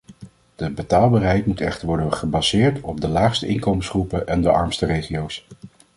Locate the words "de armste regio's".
4.41-5.47